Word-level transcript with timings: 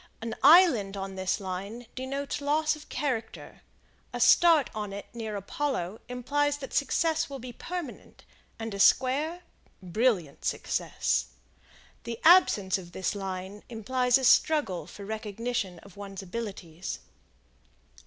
An 0.19 0.33
island 0.41 0.97
on 0.97 1.13
this 1.13 1.39
line 1.39 1.85
denotes 1.93 2.41
loss 2.41 2.75
of 2.75 2.89
character, 2.89 3.61
a 4.11 4.19
start 4.19 4.71
on 4.73 4.91
it 4.91 5.05
near 5.13 5.35
Apollo 5.35 5.99
implies 6.09 6.57
that 6.57 6.73
success 6.73 7.29
will 7.29 7.37
be 7.37 7.53
permanent, 7.53 8.25
and 8.57 8.73
a 8.73 8.79
square, 8.79 9.43
brilliant 9.83 10.43
success. 10.43 11.27
The 12.05 12.19
absence 12.23 12.79
of 12.79 12.93
this 12.93 13.13
line 13.13 13.61
implies 13.69 14.17
a 14.17 14.23
struggle 14.23 14.87
for 14.87 15.05
recognition 15.05 15.77
of 15.83 15.97
one's 15.97 16.23
abilities. 16.23 16.97